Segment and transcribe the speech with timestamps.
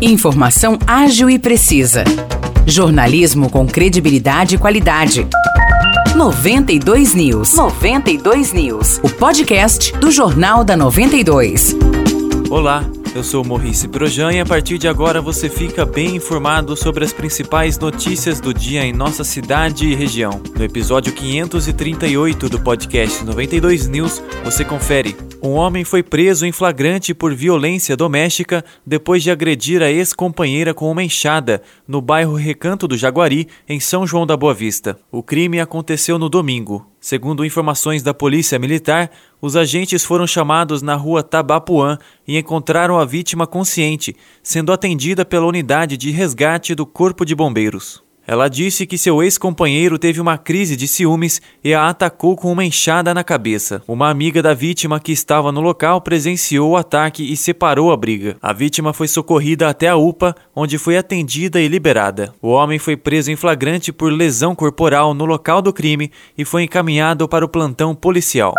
[0.00, 2.04] Informação ágil e precisa.
[2.66, 5.26] Jornalismo com credibilidade e qualidade.
[6.16, 7.54] 92 News.
[7.54, 8.98] 92 News.
[9.02, 11.76] O podcast do Jornal da 92.
[12.50, 12.84] Olá,
[13.14, 17.12] eu sou Maurice Projan e a partir de agora você fica bem informado sobre as
[17.12, 20.40] principais notícias do dia em nossa cidade e região.
[20.56, 25.16] No episódio 538 do podcast 92 News, você confere.
[25.46, 30.90] Um homem foi preso em flagrante por violência doméstica depois de agredir a ex-companheira com
[30.90, 34.98] uma enxada no bairro Recanto do Jaguari, em São João da Boa Vista.
[35.12, 36.90] O crime aconteceu no domingo.
[36.98, 43.04] Segundo informações da Polícia Militar, os agentes foram chamados na rua Tabapuã e encontraram a
[43.04, 48.02] vítima consciente, sendo atendida pela unidade de resgate do Corpo de Bombeiros.
[48.26, 52.64] Ela disse que seu ex-companheiro teve uma crise de ciúmes e a atacou com uma
[52.64, 53.82] enxada na cabeça.
[53.86, 58.36] Uma amiga da vítima que estava no local presenciou o ataque e separou a briga.
[58.40, 62.34] A vítima foi socorrida até a UPA, onde foi atendida e liberada.
[62.40, 66.62] O homem foi preso em flagrante por lesão corporal no local do crime e foi
[66.62, 68.54] encaminhado para o plantão policial.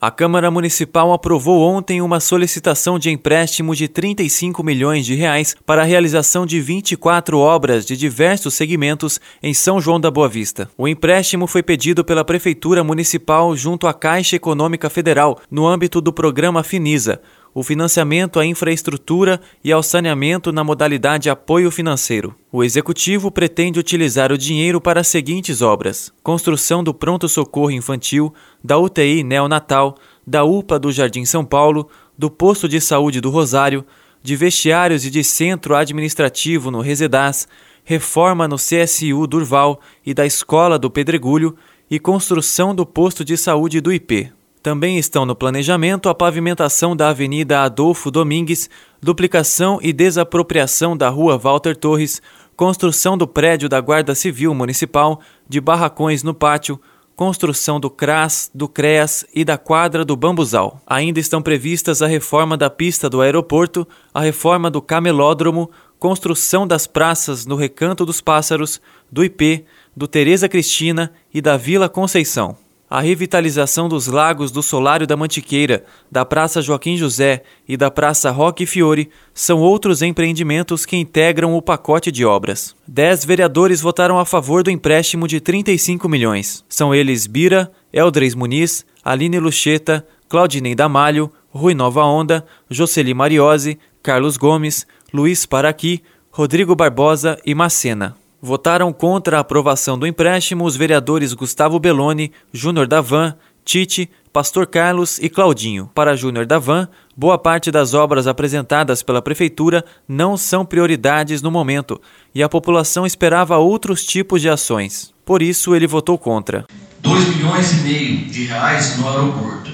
[0.00, 5.80] A Câmara Municipal aprovou ontem uma solicitação de empréstimo de 35 milhões de reais para
[5.80, 10.68] a realização de 24 obras de diversos segmentos em São João da Boa Vista.
[10.76, 16.12] O empréstimo foi pedido pela Prefeitura Municipal junto à Caixa Econômica Federal no âmbito do
[16.12, 17.22] programa Finisa,
[17.54, 22.34] o financiamento à infraestrutura e ao saneamento na modalidade apoio financeiro.
[22.50, 28.76] O executivo pretende utilizar o dinheiro para as seguintes obras: construção do pronto-socorro infantil, da
[28.76, 31.88] UTI neonatal, da UPA do Jardim São Paulo,
[32.18, 33.86] do posto de saúde do Rosário,
[34.20, 37.46] de vestiários e de centro administrativo no Resedás,
[37.84, 41.54] reforma no CSU Durval e da Escola do Pedregulho
[41.90, 44.32] e construção do posto de saúde do IP.
[44.64, 51.36] Também estão no planejamento a pavimentação da Avenida Adolfo Domingues, duplicação e desapropriação da Rua
[51.36, 52.22] Walter Torres,
[52.56, 56.80] construção do prédio da Guarda Civil Municipal, de barracões no pátio,
[57.14, 60.80] construção do CRAS, do CREAS e da quadra do Bambuzal.
[60.86, 66.86] Ainda estão previstas a reforma da pista do aeroporto, a reforma do camelódromo, construção das
[66.86, 68.80] praças no Recanto dos Pássaros,
[69.12, 72.63] do IP, do Tereza Cristina e da Vila Conceição
[72.94, 78.30] a revitalização dos lagos do Solário da Mantiqueira, da Praça Joaquim José e da Praça
[78.30, 82.72] Roque Fiore são outros empreendimentos que integram o pacote de obras.
[82.86, 86.64] Dez vereadores votaram a favor do empréstimo de 35 milhões.
[86.68, 94.36] São eles Bira, Eldres Muniz, Aline Lucheta, Claudinei Damalho, Rui Nova Onda, Jocely Mariose, Carlos
[94.36, 96.00] Gomes, Luiz Paraqui,
[96.30, 98.14] Rodrigo Barbosa e Macena.
[98.46, 105.18] Votaram contra a aprovação do empréstimo os vereadores Gustavo Belloni, Júnior Davan, Tite, Pastor Carlos
[105.18, 105.90] e Claudinho.
[105.94, 106.86] Para Júnior Davan,
[107.16, 111.98] boa parte das obras apresentadas pela Prefeitura não são prioridades no momento
[112.34, 115.14] e a população esperava outros tipos de ações.
[115.24, 116.66] Por isso, ele votou contra.
[117.00, 119.70] 2 milhões e meio de reais no aeroporto.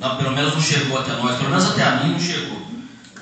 [0.00, 2.58] Não, pelo menos não chegou até nós, pelo menos até a mim não chegou.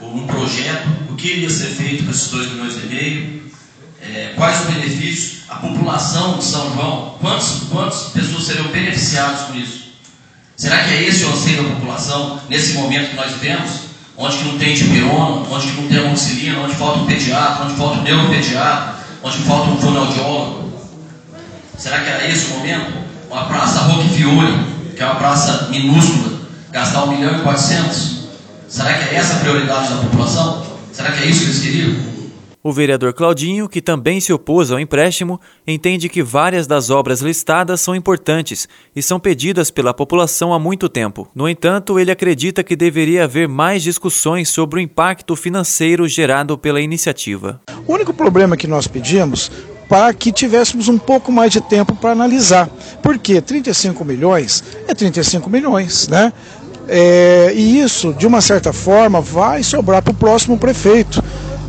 [0.00, 3.41] Um projeto, o que iria ser feito com esses 2 milhões e meio,
[4.02, 9.54] é, quais os benefícios, a população de São João, quantas, quantas pessoas seriam beneficiadas com
[9.54, 9.92] isso?
[10.56, 13.92] Será que é esse o anseio da população nesse momento que nós vivemos?
[14.16, 17.74] Onde que não tem dipirona, onde que não tem amoxicilina, onde falta um pediatra, onde
[17.74, 20.72] falta um neuropediatra, onde falta um fonoaudiólogo?
[21.78, 22.92] Será que era esse o momento?
[23.30, 26.40] Uma praça Roque Fiore, que é uma praça minúscula,
[26.70, 28.22] gastar 1 milhão e 400?
[28.68, 30.66] Será que é essa a prioridade da população?
[30.92, 32.11] Será que é isso que eles queriam?
[32.64, 37.80] O vereador Claudinho, que também se opôs ao empréstimo, entende que várias das obras listadas
[37.80, 41.28] são importantes e são pedidas pela população há muito tempo.
[41.34, 46.80] No entanto, ele acredita que deveria haver mais discussões sobre o impacto financeiro gerado pela
[46.80, 47.60] iniciativa.
[47.84, 49.50] O único problema que nós pedimos
[49.88, 52.70] para que tivéssemos um pouco mais de tempo para analisar.
[53.02, 56.32] Porque 35 milhões é 35 milhões, né?
[56.88, 61.22] É, e isso, de uma certa forma, vai sobrar para o próximo prefeito.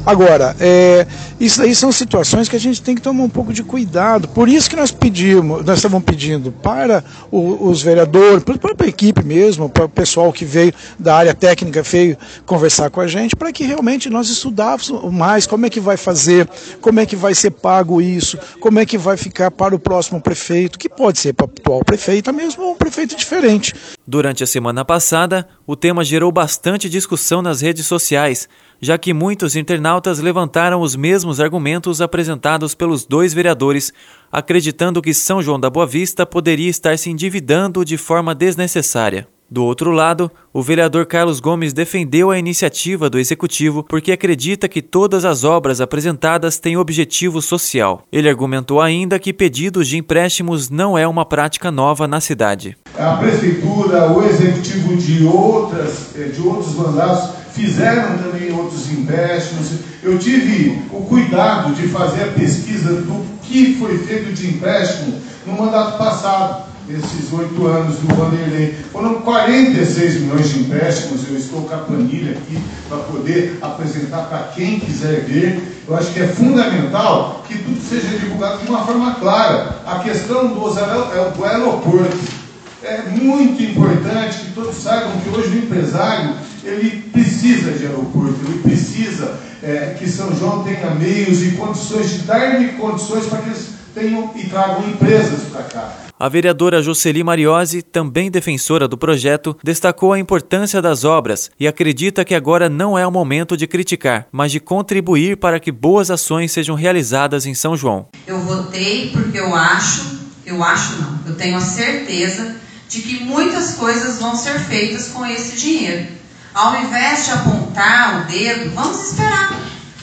[0.06, 1.08] Agora, é,
[1.40, 4.28] isso aí são situações que a gente tem que tomar um pouco de cuidado.
[4.28, 8.90] Por isso que nós pedimos, nós estávamos pedindo para o, os vereadores, para a própria
[8.90, 13.36] equipe mesmo, para o pessoal que veio da área técnica veio conversar com a gente,
[13.36, 16.50] para que realmente nós estudássemos mais como é que vai fazer,
[16.82, 20.20] como é que vai ser pago isso, como é que vai ficar para o próximo
[20.20, 23.74] prefeito, que pode ser para o atual prefeito, mesmo um prefeito diferente.
[24.06, 28.50] Durante a semana passada, o tema gerou bastante discussão nas redes sociais
[28.84, 33.94] já que muitos internautas levantaram os mesmos argumentos apresentados pelos dois vereadores,
[34.30, 39.26] acreditando que São João da Boa Vista poderia estar se endividando de forma desnecessária.
[39.54, 44.82] Do outro lado, o vereador Carlos Gomes defendeu a iniciativa do executivo porque acredita que
[44.82, 48.02] todas as obras apresentadas têm objetivo social.
[48.12, 52.76] Ele argumentou ainda que pedidos de empréstimos não é uma prática nova na cidade.
[52.98, 59.70] A prefeitura, o executivo de outras, eh, de outros mandatos fizeram também outros empréstimos.
[60.02, 65.54] Eu tive o cuidado de fazer a pesquisa do que foi feito de empréstimo no
[65.54, 68.76] mandato passado, nesses oito anos do Vanderlei.
[68.92, 74.52] Foram 46 milhões de empréstimos, eu estou com a planilha aqui para poder apresentar para
[74.56, 75.84] quem quiser ver.
[75.88, 79.82] Eu acho que é fundamental que tudo seja divulgado de uma forma clara.
[79.86, 82.44] A questão do aeroporto.
[82.86, 86.36] É muito importante que todos saibam que hoje o empresário
[86.66, 92.18] ele precisa de aeroporto, ele precisa é, que São João tenha meios e condições de
[92.20, 95.98] dar-lhe condições para que eles tenham e tragam empresas para cá.
[96.20, 102.24] A vereadora Jocely Mariose, também defensora do projeto, destacou a importância das obras e acredita
[102.24, 106.52] que agora não é o momento de criticar, mas de contribuir para que boas ações
[106.52, 108.08] sejam realizadas em São João.
[108.26, 112.56] Eu votei porque eu acho, eu acho não, eu tenho a certeza
[112.88, 116.08] de que muitas coisas vão ser feitas com esse dinheiro.
[116.54, 119.60] Ao invés de apontar o dedo, vamos esperar.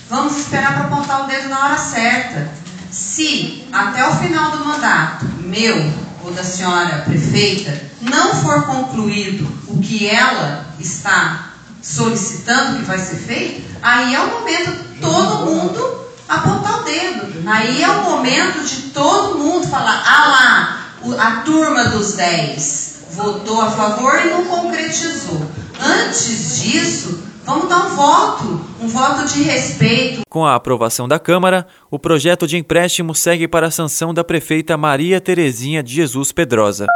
[0.09, 2.60] Vamos esperar para apontar o dedo na hora certa.
[3.01, 5.91] Se até o final do mandato, meu
[6.23, 13.17] ou da senhora prefeita, não for concluído o que ela está solicitando que vai ser
[13.17, 17.43] feito, aí é o momento todo mundo apontar o dedo.
[17.47, 23.63] Aí é o momento de todo mundo falar: ah lá, a turma dos 10 votou
[23.63, 25.51] a favor e não concretizou.
[25.81, 30.23] Antes disso, vamos dar um voto, um voto de respeito.
[30.29, 34.77] Com a aprovação da Câmara, o projeto de empréstimo segue para a sanção da prefeita
[34.77, 36.87] Maria Terezinha de Jesus Pedrosa.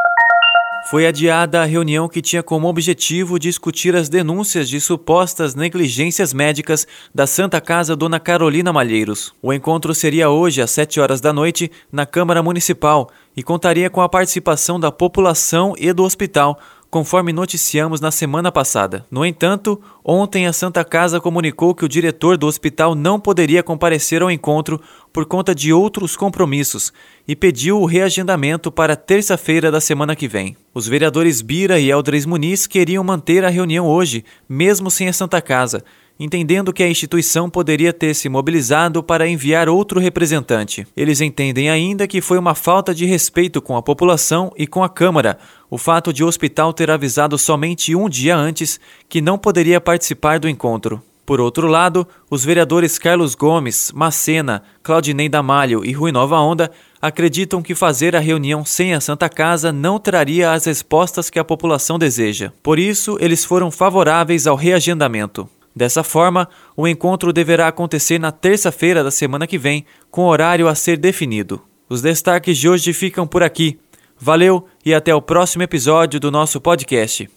[0.91, 6.87] Foi adiada a reunião que tinha como objetivo discutir as denúncias de supostas negligências médicas
[7.13, 9.33] da Santa Casa Dona Carolina Malheiros.
[9.41, 14.03] O encontro seria hoje às 7 horas da noite na Câmara Municipal e contaria com
[14.03, 16.59] a participação da população e do hospital,
[16.95, 19.05] conforme noticiamos na semana passada.
[19.11, 24.23] No entanto, ontem a Santa Casa comunicou que o diretor do hospital não poderia comparecer
[24.23, 24.81] ao encontro
[25.13, 26.93] por conta de outros compromissos
[27.27, 30.57] e pediu o reagendamento para terça-feira da semana que vem.
[30.73, 35.43] Os vereadores Bira e Eldres Muniz queriam manter a reunião hoje, mesmo sem a Santa
[35.43, 35.83] Casa
[36.19, 40.87] entendendo que a instituição poderia ter se mobilizado para enviar outro representante.
[40.97, 44.89] Eles entendem ainda que foi uma falta de respeito com a população e com a
[44.89, 45.39] Câmara
[45.71, 48.79] o fato de o hospital ter avisado somente um dia antes
[49.09, 51.03] que não poderia participar do encontro.
[51.27, 57.63] Por outro lado, os vereadores Carlos Gomes, Macena, Claudinei Damalho e Rui Nova Onda acreditam
[57.63, 61.99] que fazer a reunião sem a Santa Casa não traria as respostas que a população
[61.99, 62.53] deseja.
[62.63, 65.49] Por isso, eles foram favoráveis ao reagendamento.
[65.75, 70.75] Dessa forma, o encontro deverá acontecer na terça-feira da semana que vem, com horário a
[70.75, 71.61] ser definido.
[71.89, 73.79] Os destaques de hoje ficam por aqui.
[74.19, 77.29] Valeu e até o próximo episódio do nosso podcast.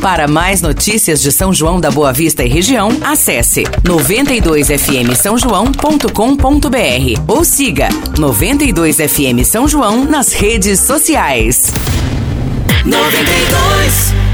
[0.00, 6.06] Para mais notícias de São João da Boa Vista e região, acesse 92fm São João.com.br
[7.28, 11.72] ou siga 92fm São João nas redes sociais.
[12.84, 14.25] 92